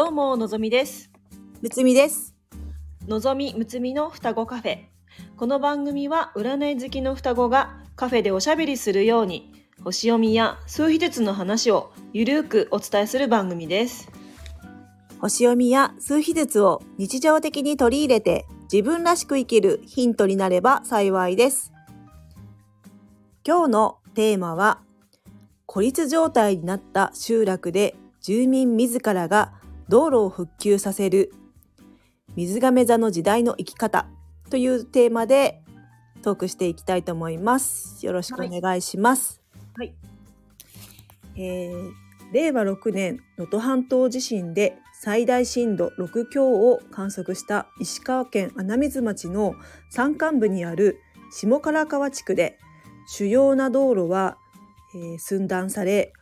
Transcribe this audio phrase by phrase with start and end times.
[0.00, 1.10] どうものぞみです
[1.60, 2.34] むつみです。
[3.06, 4.78] のぞみむつみの双子カフェ
[5.36, 9.52] この番組は占い好きの双子がカフェでおしゃべりするように
[9.84, 14.10] 星読みや数秘術の話をゆるーくお伝えする番組です
[15.20, 21.74] 星読みや数秘術を日常的に取り入れて自分らしく生きるヒントになれば幸いです。
[23.46, 24.80] 今日のテーマは、
[25.66, 29.59] 孤立状態になった集落で住民自らが
[29.90, 31.32] 道路を復旧させる
[32.36, 34.06] 水亀座の時代の生き方
[34.48, 35.64] というテーマで
[36.22, 38.06] トークしていきたいと思います。
[38.06, 39.42] よろしくお願いします。
[39.76, 39.92] はい
[41.34, 41.90] えー
[42.32, 49.56] 令和6年能登半島地震で最大震度6強を観測した石川県穴水町の
[49.90, 51.00] 山間部にある
[51.32, 52.60] 下唐川地区で
[53.08, 54.36] 主要な道路は、
[54.94, 56.12] えー寸断され、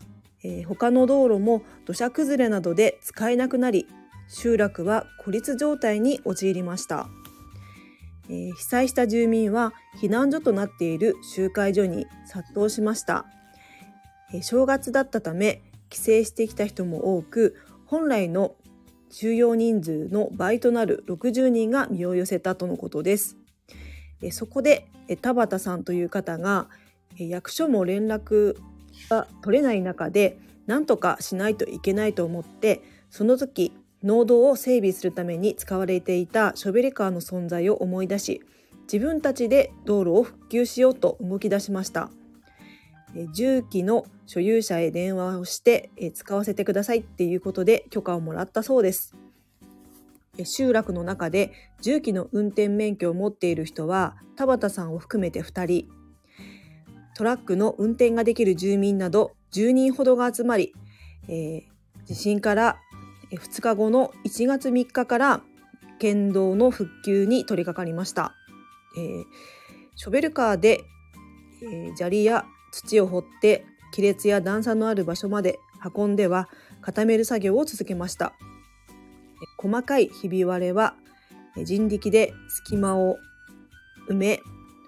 [0.45, 3.87] えー他の道路も土砂崩れなどで使えなくなり
[4.29, 7.09] 集落は孤立状態に陥りました、
[8.29, 13.27] えー被災した住民は避難所となっている集会所に殺到しました、
[14.33, 18.55] えー正月だったため帰省してきた人も多く本来の
[19.11, 23.39] 収容人数の倍となる60人が身を寄せたとのことです。
[24.21, 26.69] えそこでえ田畑さんという方が
[27.19, 28.57] え役所も連絡
[29.09, 38.43] が取れない中で何とかしないといけないと思ってその時農道を整備するために使われていたショベルカーの存在を思い出し
[38.91, 42.11] 自分たちで道路を復旧しようと動き出しました。
[43.15, 49.15] え重機の所有者へ電話をしてえ使わせてくださいっていうことで許可をもらったそうです。
[50.39, 55.89] え集落の中で重機の運転免許を持っている人は田畑さんを含めて2人
[57.19, 60.73] トラックの運転ができる住民など10人ほどが集まり、
[61.29, 61.63] えー
[62.07, 62.79] 地震から
[63.33, 65.43] 2日後の1月3日から
[65.99, 68.35] 県道の復旧に取り掛かりました。
[68.97, 69.25] えー
[69.97, 70.81] ショベルカーで、
[71.61, 75.59] えー砂利や土を掘って亀裂や段差のある場所まで
[75.95, 76.49] 運んでは
[76.81, 78.33] 固める作業を続けました。
[79.59, 80.95] 細かいひび割れは
[81.57, 83.17] 人力で隙間を
[84.09, 84.41] 埋め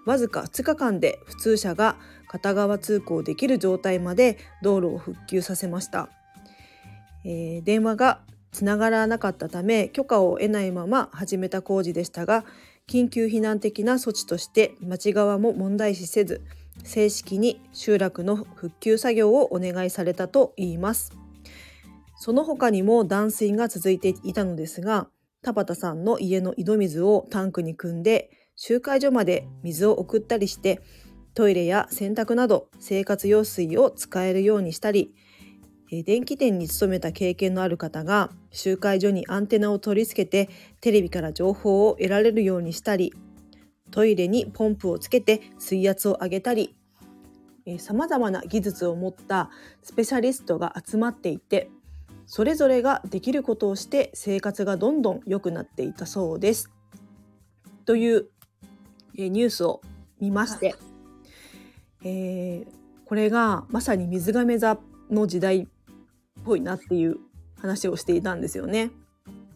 [0.05, 1.97] わずか2日間で普通車が
[2.31, 6.07] 片側通行できる状態まで道路を復旧させました。
[7.25, 8.21] えー電話が
[8.53, 12.45] つながらなかったため許可を得ないまま始めた工事でしたが
[12.87, 16.41] 緊急避難的な措置として町側も問題視せず
[16.83, 21.13] 正式に集落の復旧作業をお願いされたといいます
[22.17, 25.07] その他にも断水が続いていたのですが
[25.43, 30.81] 田畑さんの家の井戸水をタンクに汲んで集会所まで水を送ったりして
[31.33, 35.15] トイレや洗濯など生活用水を使えるようにしたり
[36.05, 40.49] 電気店に勤めた経験のある方が集会所にアンテナを取り付けて
[40.79, 43.13] テレビから情報を得られるようにしたり
[43.91, 46.75] トイレにポンプをつけて水圧を上げたり
[47.77, 49.49] さまざまな技術を持った
[49.83, 51.69] スペシャリストが集まっていて
[52.25, 56.71] それぞれができることをして生活がどんどん良くなっていたそうです。
[57.83, 58.29] という
[59.15, 59.81] ニュースを
[60.21, 60.75] 見まして、
[62.03, 62.71] えー
[63.05, 64.79] これがまさに水亀座
[65.09, 65.67] の時代っ
[66.45, 67.17] ぽいなっていう
[67.59, 68.91] 話をしていたんですよね。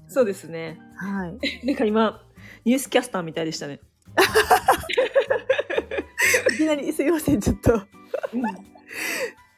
[0.09, 1.39] そうですねはい。
[1.65, 2.21] なんか今
[2.65, 3.79] ニュースキャスターみたいでしたね
[6.53, 7.85] いきなりすいませんちょっとちょっ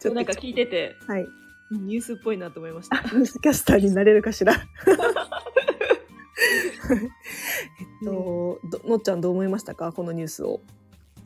[0.03, 1.25] となんか聞いててはい
[1.71, 4.53] ニュースっぽいなと思いました ニュースキャスターになれるかしら。
[4.53, 4.59] えっ
[8.05, 9.91] と、どのっちゃんどう思いましたか？
[9.91, 10.61] このニュースを。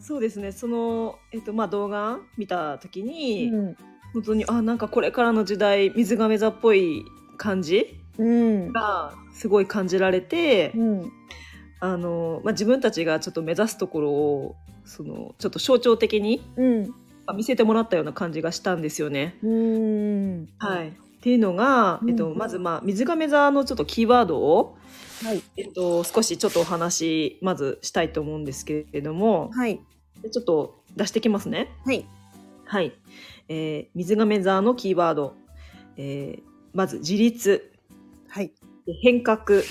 [0.01, 3.75] そうですねその、えっとまあ、動画見た時に、ん。
[4.13, 7.05] 本当にあなんかこれからの時代水亀座っぽい
[7.37, 8.71] 感じうん。
[8.73, 11.11] がすごい感じられて、うん。
[11.79, 16.93] あのまあ、自分たちがちょっと目指すところをそのちょっと象徴的にうん。
[17.27, 19.37] あ見せてもらったような感じがしたんですよね。
[19.43, 20.49] うん。
[20.57, 24.75] はい、っていうのが、うんえっと、まず、まあ、水亀座のちょっとキーワードを、
[25.23, 25.41] はい。
[25.55, 29.79] えっと、少しちょっとお話まずしたいと思うんですけれどもはい。
[30.29, 31.69] ちょっと出してきますね。
[31.85, 32.05] はい。
[32.65, 32.93] はい、
[33.49, 35.35] えー水亀座のキーワード、
[35.97, 36.41] えー
[36.73, 37.71] まず自立。
[38.29, 38.53] はい。
[39.01, 39.63] 変革。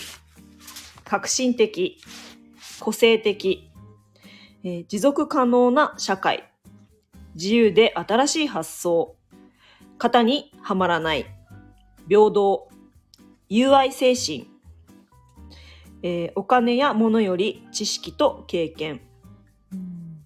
[1.05, 1.99] 革新的。
[2.81, 3.71] 個性的、
[4.65, 6.53] えー持続可能な社会。
[7.35, 9.17] 自由で新しい発想。
[9.99, 11.27] 型にはまらない。
[12.09, 12.69] 平等。
[13.53, 14.49] 友愛精神、
[16.03, 19.01] えーお金や物より知識と経験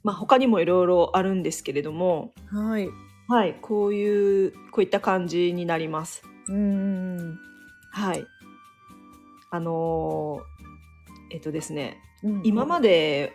[0.05, 2.33] まあ他にもいろいろあるんですけれども。
[2.51, 2.89] はい。
[3.27, 3.55] はい。
[3.61, 6.23] こういうこういった感じになります。
[6.49, 7.39] うん。
[7.91, 8.27] はい。
[9.51, 11.99] あのーえっとですね。
[12.23, 12.41] うん。
[12.45, 13.33] 今まで、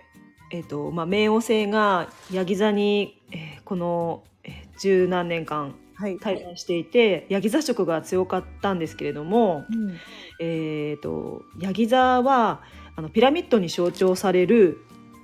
[0.51, 6.17] えっとまあ、冥王星がヤギ座に、えーこの、えー十何年間はい。
[6.17, 9.97] 滞在していてヤギ座色が強かったんですけれども、うん。
[10.39, 12.61] えー、とヤギ座は
[12.95, 14.77] あのピラミッドに象徴される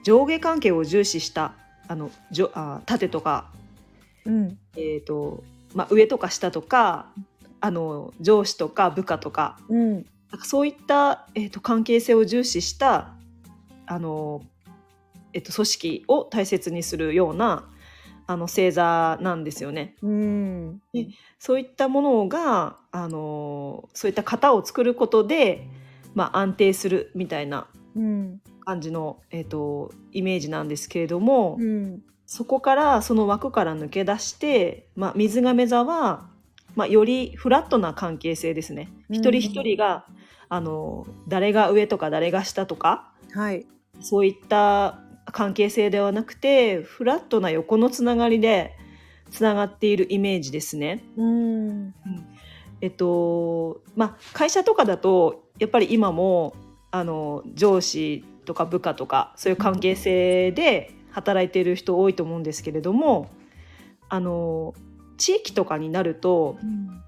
[0.06, 1.56] 上下関係を重視した
[1.88, 3.52] あのじょあ縦とか、
[4.24, 4.57] うん。
[4.78, 5.44] えーと
[5.74, 7.07] まあ、上とか下とか
[7.60, 9.94] あの上司とか部下とかうん。
[9.94, 13.16] なんかそういった、えー、と関係性を重視した
[13.88, 14.44] あの、
[15.34, 17.68] えっと組織を大切にするような
[18.28, 19.96] あの星座なんですよね。
[20.04, 20.81] うん。
[21.40, 25.68] そういったものがあのそういった型を作ることで、
[26.13, 36.27] まあ、安定するみたいなうん感じの、えっとイメージなんですけれども、うんそこからその枠から抜け出して、まあ、水亀座は、
[36.75, 38.89] まあ、よりフラットな関係性ですね。
[39.09, 40.07] うん一人一人が
[40.50, 43.65] あの誰が上とか誰が下とかはい。
[44.01, 45.00] そういった
[45.31, 48.75] 関係性ではなくてフラットな横のつながりで
[49.31, 51.03] つながっているイメージですね。
[51.17, 51.94] うん
[52.81, 56.56] えっとまあ、会社とかだとやっぱり今も
[56.91, 63.30] あの上司とか部下とかそういう関係性で働いている人多いと思うんですけれども
[64.09, 64.74] あの
[65.18, 66.57] 地域とかになると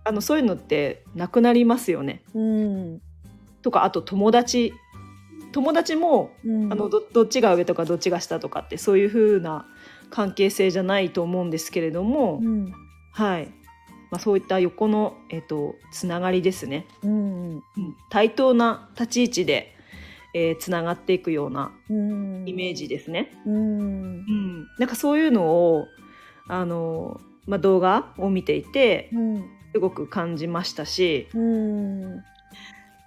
[0.03, 2.23] あのそういうのってなくなりますよね。
[2.33, 3.01] うん。
[3.61, 4.73] とかあと友達。
[5.51, 6.71] 友達もうん。
[6.71, 9.65] あのどどっちが上とかどっちが下とかってそういう風な
[10.09, 12.71] 関係性じゃないと思うんですけれども、うん。
[13.11, 13.47] はい。
[14.09, 16.85] まあ、そういった横の、えっと、つながりですね。
[17.03, 17.63] うん。
[18.09, 19.76] 対等な立ち位置で、
[20.37, 22.43] えーつながっていくようなうん。
[22.45, 23.31] イメージですね。
[23.45, 23.53] うん。
[23.53, 23.57] う
[24.21, 25.87] ん、なんかそういうのを
[26.47, 29.49] あの、まあ、動画を見ていてうん。
[29.73, 32.17] すごく感じましたしうん。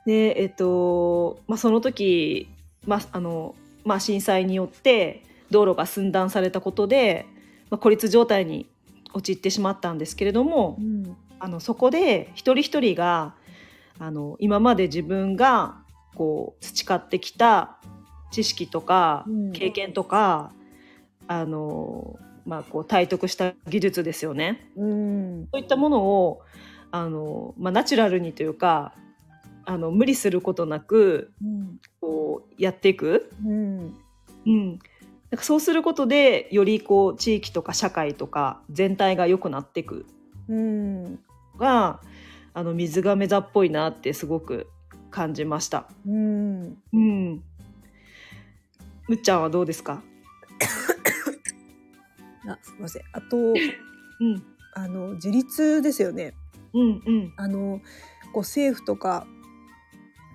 [0.07, 2.49] で、えっとまあ、その時、
[2.87, 3.55] まああの
[3.85, 7.27] まあ、震災によって道路が寸断されたことで、
[7.71, 8.69] まあ、孤立状態に
[9.13, 11.17] 陥ってしまったんですけれども、うん。
[11.43, 13.35] あのそこで一人一人が
[13.99, 15.77] あの今まで自分が
[16.21, 17.79] こう培ってきた
[18.31, 19.53] 知識とかうん。
[19.53, 20.53] 経験とか、
[21.27, 24.71] あのまあ、こう体得した技術ですよね。
[24.77, 25.49] うん。
[25.51, 26.43] そういったものを
[26.91, 28.93] あの、まあ、ナチュラルにというか
[29.65, 31.81] あの無理することなくうん。
[32.03, 33.97] こうやっていく、うん。
[34.47, 34.79] うん、なん
[35.39, 40.05] かそうすることでよりこう地域とか社会とか全体が良くなっていく。
[40.51, 41.05] うん。
[41.05, 41.19] の
[41.59, 42.03] が
[42.53, 44.67] あの水亀座っぽいなってすごく
[45.11, 45.89] 感じました。
[46.07, 47.43] うんうん。
[49.09, 50.03] むっちゃんはどうですか？
[52.47, 53.57] あすみませんあと うん。
[54.73, 56.33] あの自立ですよね
[56.73, 57.81] うんうんあの
[58.33, 59.27] こう政府とか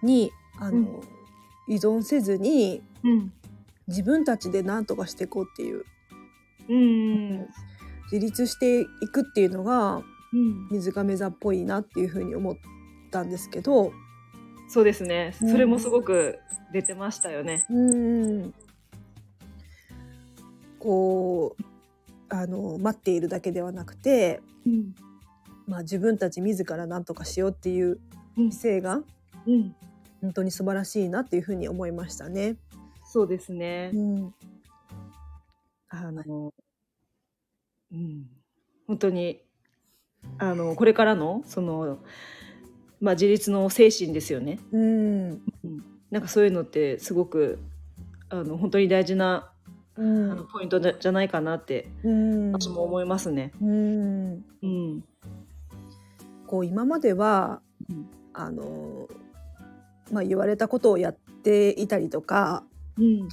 [0.03, 1.01] にあの、うん
[1.67, 3.33] 依存せずにうん
[3.87, 5.83] 自分たちで何とかしていこうっていう
[6.69, 7.47] うん
[8.11, 10.67] 自立していくっていうのがうん。
[10.69, 12.55] 水亀座っぽいなっていうふうに思っ
[13.09, 13.93] たんですけど
[14.67, 15.33] そうですね。
[15.41, 16.39] うんそれもすごく
[16.73, 17.65] 出てましたよね。
[17.69, 18.53] うん
[20.79, 21.63] こう
[22.29, 24.95] あの待っているだけではなくて、うん
[25.67, 27.99] まあ、自分たち自ら何とかしようっていう
[28.37, 29.01] うん姿勢が
[29.47, 29.75] うん。
[30.21, 32.55] 本当に素晴らしいなっていうふうに思いましたね。
[33.05, 33.97] そうですねう。
[33.97, 34.33] ん
[35.89, 36.53] あの。
[37.91, 38.25] うん。
[38.87, 39.41] 本当に。
[40.39, 41.99] あの、これからの、その。
[42.99, 44.59] まあ、自立の精神ですよね。
[44.71, 45.41] うん
[46.11, 47.59] なんかそういうのってすごく。
[48.29, 49.51] あの、本当に大事な、
[49.97, 51.87] あうんの、ポイントじゃじゃないかなって。
[52.03, 53.51] うん私も思いますね。
[53.61, 55.03] うんうん。
[56.47, 59.07] こう今までは、うんあの
[60.11, 62.63] まあ、言われたことをやっていたりとか
[62.97, 63.27] うん。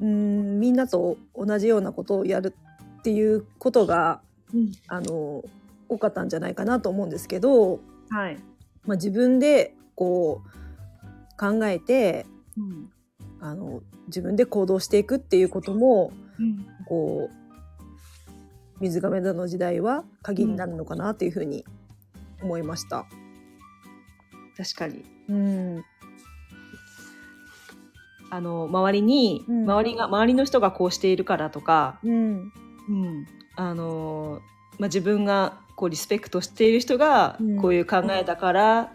[0.00, 2.54] うんみんなと同じようなことをやる
[2.98, 4.20] っていうことが
[4.54, 4.72] うん。
[4.88, 5.44] あの
[5.88, 7.80] 多かったんじゃないかなと思うんですけど、
[8.10, 8.38] はい。
[8.84, 12.90] まあ、自分でこう考えてうん。
[13.42, 16.66] あの自分で行動していくっていうこともうん。
[16.86, 17.40] こう
[18.80, 21.64] 水亀座の時代は鍵になるのかなっていうふうに
[22.42, 23.06] 思いました。
[24.56, 25.04] 確かに。
[25.28, 25.84] うん
[28.32, 32.52] あの周りに、うん周りが周りの人がこうしているからとか、うん
[32.88, 34.40] うん、あの
[34.80, 37.56] まあ自分がこうリスペクトしている人がうん。
[37.60, 38.88] こういう考えだからっ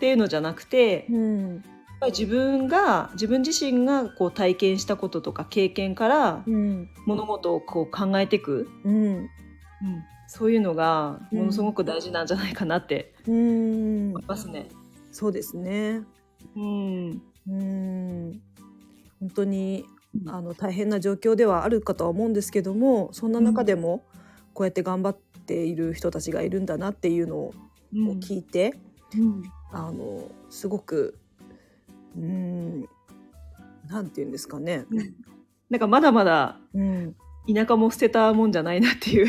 [0.00, 1.64] ていうのじゃなくて、やっうん
[2.00, 6.88] ぱり自分が自分自身がこう体験したこととか経験からうん。
[7.06, 8.94] 物事をこう考えていく、うん。
[8.94, 9.28] うん、
[10.28, 14.68] そういうのがものすごく大事なんじゃないかなってうん思いますね。
[15.10, 16.02] そうですね。
[16.56, 17.22] うん。
[17.48, 18.40] うん。
[19.20, 19.84] 本当に
[20.26, 24.04] あの大変な状況ではあるかとは思うんですけどもそんな中でも
[24.52, 27.54] こうやって頑張っている人たちがいるんだなっていうのを
[27.94, 28.08] うん。
[28.20, 28.74] 聞いて、
[29.16, 29.42] うん。
[29.72, 31.18] あのすごく
[32.16, 32.82] うん
[33.88, 34.86] なんて言うんですかね、
[35.70, 37.14] なんかまだまだうん、
[37.52, 39.26] 田舎も捨てたもんじゃないなっていう。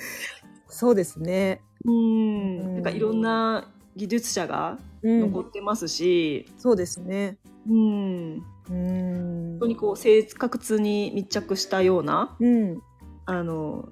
[0.68, 2.74] そうですね、うん。
[2.74, 5.20] なんかいろんな技術者がうん。
[5.20, 7.38] 残ってますし、そうですね。
[7.68, 8.42] うん。
[8.68, 9.58] 本うん。
[9.58, 12.80] 当にこう生活に密着したようなうん。
[13.26, 13.88] あの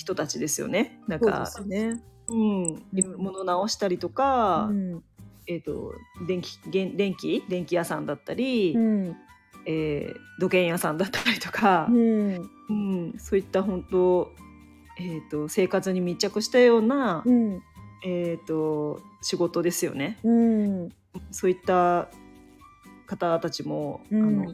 [0.00, 0.98] 人たちですよね。
[1.06, 2.00] なんそうでかすね。
[2.28, 2.84] うん、
[3.18, 5.02] 物直したりとか、うん。
[5.46, 5.92] えっ、と
[6.26, 7.44] 電気電電気？
[7.48, 9.16] 電気屋さんだったり、うん。
[9.66, 12.50] えー土建屋さんだったりとかう、ん。
[12.70, 13.14] うん。
[13.18, 14.30] そういった本当
[14.98, 17.60] えっ、と生活に密着したような、うん。
[18.06, 20.18] えっ、と仕事ですよね。
[20.24, 20.88] うん。
[21.30, 22.08] そういった
[23.06, 24.22] 方たちも、うん。
[24.22, 24.44] あの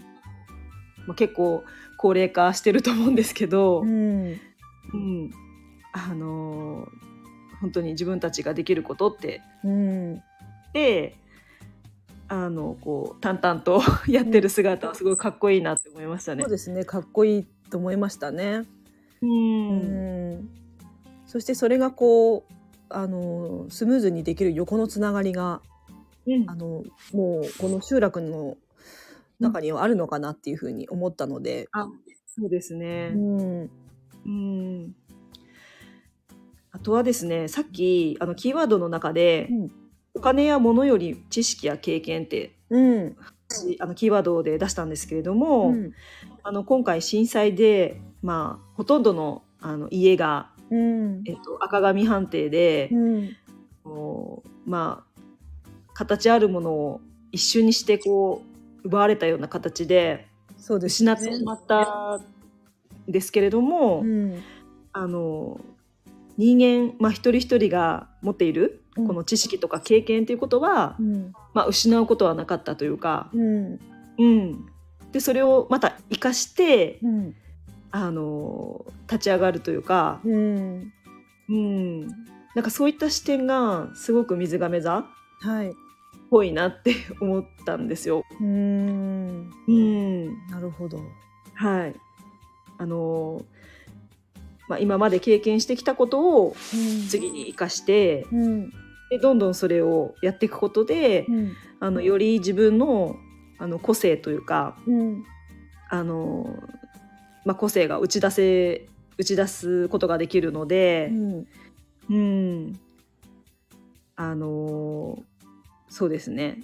[1.06, 1.62] まあ、結構
[1.98, 4.40] 高齢化してると思うんですけど、うん
[4.92, 5.30] うん。
[5.92, 6.88] あの
[7.60, 9.40] 本当に自分たちができることって。
[9.64, 10.22] うん。
[10.72, 11.16] で
[12.28, 16.42] あのこう淡々とやってる姿はすごいかっこいいなって思いましたね。
[16.42, 16.50] そう。
[16.50, 16.84] ですね。
[16.84, 18.64] かっこいいと思いましたね。
[19.22, 20.32] ううん。
[20.34, 20.48] ん
[21.26, 22.52] そしてそれがこう
[22.88, 25.60] あのスムーズにできる横のつながりが
[26.26, 26.50] うん。
[26.50, 28.56] あのもうこの集落の
[29.38, 31.86] 中にはあるのかなっていうふうに思ったので、あ
[32.26, 33.10] そうですうね。
[33.10, 33.70] ん
[34.26, 34.94] うん。
[36.72, 39.70] あとはですねさっきあのキーワードの中で、うん。
[40.14, 43.16] お金や物より知識や経験ってうん。
[43.80, 45.92] あのキーワードで出したんですけれども、うん。
[46.42, 51.22] あの今回震災で、まあ、ほとんどのあの家が、うん。
[51.26, 53.36] えっと、赤紙判定で、うん。
[53.84, 55.20] こうまあ
[55.94, 57.00] 形あるものを
[57.32, 58.42] 一瞬にしてこ
[58.82, 60.26] う奪われたような形で
[60.58, 62.35] そうです失ってしまったん
[63.08, 64.42] ですけれども、うん。
[64.92, 65.60] あの
[66.38, 69.06] 人間、まあ、一人一人が持っているうん。
[69.06, 71.32] この知識とか経験ということは、うん。
[71.54, 73.80] まあ、失うことはなかったというか、うん。
[74.18, 74.66] うん、
[75.12, 77.34] でそれをまた生かしてうん。
[77.92, 80.92] あの立ち上がるというか、うん。
[81.48, 82.06] うん、
[82.54, 85.04] なんかそういった視点がすごく水亀座っ
[85.40, 85.72] はい。
[86.30, 88.24] ぽいなって思ったんですよ。
[88.40, 89.50] うん。
[89.68, 90.98] うん、なるほど。
[91.54, 91.94] はい
[92.78, 93.44] あの
[94.68, 97.08] まあ、今まで経験してきたことをうん。
[97.08, 98.70] 次に生かしてうん。
[99.10, 101.52] でどんどんそれをやっていくことでうん。
[101.78, 103.16] あのより自分の
[103.58, 105.24] あの個性というかうん。
[105.88, 106.62] あの、
[107.44, 111.46] まあ、個性が打ち出せ打ち出すことができるのでう、ん。
[112.08, 112.80] うん、
[114.14, 115.18] あの
[115.88, 116.60] そうですね。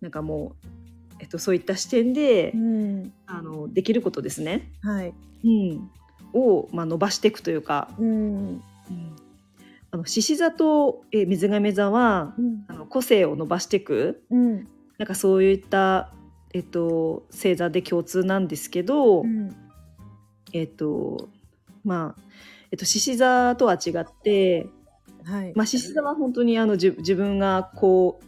[0.00, 0.66] なんかもう、
[1.22, 3.12] えっと、そういった視点で、うん。
[3.26, 5.14] あのできることですね、はい。
[5.44, 5.90] うん、
[6.32, 8.60] を、まあ、伸ばしていくというか、うん。
[9.92, 12.64] あの獅子座とえ水亀座はうん。
[12.66, 14.24] あの個性を伸ばしていく。
[14.30, 14.68] うん。
[14.98, 16.12] なんかそういった、
[16.54, 19.54] えっと、星座で共通なんですけど、うん。
[20.52, 21.28] えっと
[21.84, 22.22] まあ、
[22.72, 24.66] えっと、獅子座とは違って、
[25.24, 25.52] はい。
[25.54, 28.24] まあ、獅子座は本当にあの自自分がこう、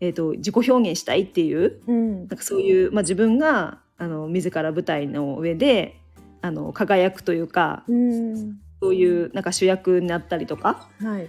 [0.00, 2.18] えっと、自己表現したいっていううん。
[2.20, 6.00] なんかそういう、まあ、自分があの自ら舞台の上で
[6.40, 8.58] あの輝くというかうん。
[8.80, 11.28] そういうなんか主役になったりとかはい。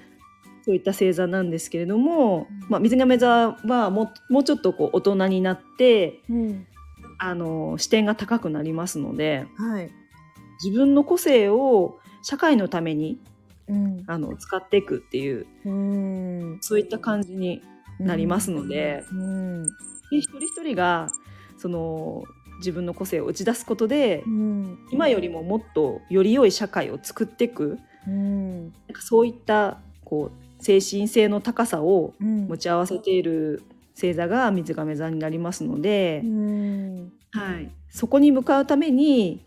[0.64, 6.68] そういった星座なんですけれども、まあ、水亀座はもうもうちょっとこう大人になってうん。
[7.20, 9.92] あの視点が高くなりますのではい。
[10.64, 13.20] 自分の個性を社会のために
[13.68, 14.04] うん。
[14.08, 16.58] あの使っていくっていううん。
[16.62, 17.62] そういった感じに
[18.02, 19.64] なりますので,、うん。
[19.66, 21.10] で一人一人が
[21.58, 22.24] その
[22.58, 24.80] 自分の個性を打ち出すことでうん。
[24.92, 27.80] 今よりももっとより良い社会を作っていく。
[28.08, 28.64] うん。
[28.64, 32.48] なんかそういったこう精神性の高さをうん。
[32.48, 33.64] 持ち合わせている
[33.96, 37.14] 星座が水亀座になりますので、うん。
[37.32, 39.42] はい、そこに向かうために、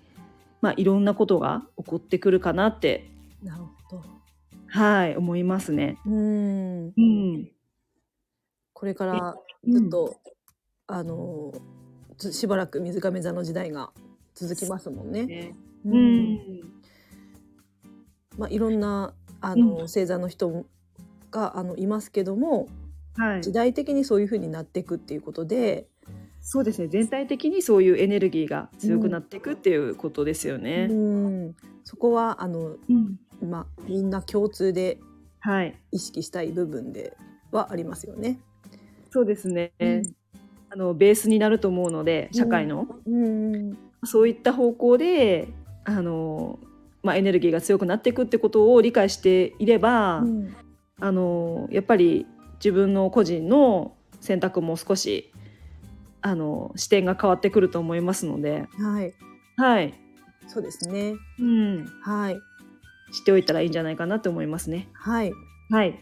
[0.60, 3.10] まあ、いろんなことが起こってくるかなって、
[3.42, 4.02] なるほど。
[4.68, 5.98] はい、思いますね。
[6.06, 6.92] うん。
[6.96, 7.48] うん、
[8.84, 9.34] これから
[9.66, 10.20] ずっと、
[10.86, 11.54] あの
[12.18, 13.92] ずしばらく水亀座の時代が
[14.34, 15.24] 続きますもんね。
[15.24, 15.56] ね。
[15.86, 16.38] ううん。
[18.36, 19.76] まあ、いろんなあの、うん。
[19.78, 20.66] 星座の人
[21.30, 22.68] があのいますけども
[23.16, 23.40] はい。
[23.40, 25.88] 時、代的にそういう風になっていくっていうことで、
[26.42, 26.88] そうですね。
[26.88, 30.88] 全体的にそういうエネルギーが強くなっていくっていうことですよね。
[30.90, 33.18] うん、そこはあの、うん。
[33.48, 34.98] まあ、みんな共通で
[35.40, 37.16] はい、意識したい部分で
[37.50, 38.40] はありますよね。
[39.14, 39.70] そうですね。
[39.78, 40.02] うん。
[40.70, 45.48] あのベースになると思うので社会の、うんそういった方向で
[45.84, 46.58] あの、
[47.04, 50.56] まあ、エネルギーが強くなっていくってことを理解していれば、うん。
[50.98, 55.32] あのやっぱり自分の個人の選択も少し
[56.20, 59.14] あの視点が変わってくると思いますので、はい。
[59.56, 59.94] はい。
[60.48, 61.14] そうですね。
[61.38, 62.34] うん、はい。
[63.12, 64.88] 知っておいたらいいんじゃないかなと思いますね。
[64.92, 65.32] はい。
[65.70, 66.00] はい、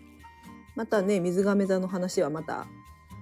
[0.76, 2.66] またね水亀座の話はまた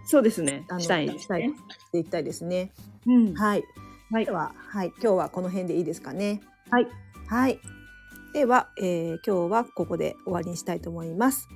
[0.07, 0.75] そうですねあ。
[0.75, 1.55] のしたいですしたいね。
[1.57, 2.73] していきたいですね
[3.07, 3.65] うん、はい
[4.11, 6.41] はいで、ははい今日はこの辺でいいですかね
[6.71, 6.87] はい、
[7.27, 7.59] はい。
[8.33, 11.49] では、えー今日はここで終わりにしたいと思います。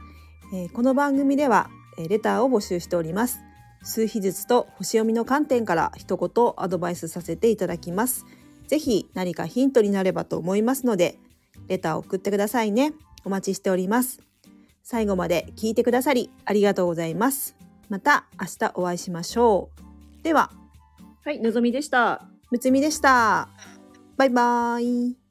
[0.53, 3.41] えーこの番組では、えーレターを募集しております。
[3.83, 8.25] 数秘術と星読みの観点から一言アドバイスさせていただきます。
[8.67, 11.19] ぜひ何かヒントになればと思いますので、
[11.69, 12.93] レターを送ってくださいね。
[13.25, 14.21] お待ちしております。
[14.83, 17.64] 最後まで聞いてくださりありがとうございます。
[17.95, 19.71] また明日お会いしましょ
[20.21, 20.25] う。
[20.25, 20.51] では、
[21.25, 22.27] はい、のぞみでした。
[22.51, 23.49] むつみでした。
[24.17, 25.24] バイバーイ。